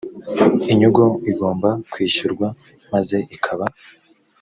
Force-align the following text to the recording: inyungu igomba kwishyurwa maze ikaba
inyungu 0.71 1.05
igomba 1.31 1.69
kwishyurwa 1.91 2.47
maze 2.91 3.17
ikaba 3.35 3.65